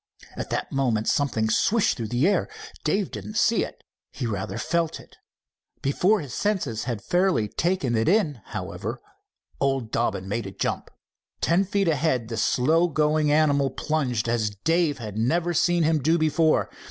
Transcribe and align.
At 0.35 0.49
that 0.49 0.71
moment 0.71 1.07
something 1.07 1.47
swished 1.47 1.95
through 1.95 2.07
the 2.07 2.27
air. 2.27 2.49
Dave 2.83 3.11
did 3.11 3.23
not 3.23 3.35
see 3.35 3.63
it, 3.63 3.83
he 4.11 4.25
rather 4.25 4.57
felt 4.57 4.99
it. 4.99 5.15
Before 5.83 6.21
his 6.21 6.33
senses 6.33 6.85
had 6.85 7.03
fairly 7.03 7.47
taken 7.47 7.95
it 7.95 8.09
in, 8.09 8.41
however, 8.45 8.99
old 9.59 9.91
Dobbin 9.91 10.27
made 10.27 10.47
a 10.47 10.51
jump. 10.51 10.89
Ten 11.39 11.63
feet 11.65 11.87
ahead 11.87 12.29
the 12.29 12.37
slow 12.37 12.87
going 12.87 13.31
animal 13.31 13.69
plunged, 13.69 14.27
as 14.27 14.49
Dave 14.63 14.97
had 14.97 15.19
never 15.19 15.53
seen 15.53 15.83
him 15.83 15.99
do 16.01 16.17
before. 16.17 16.71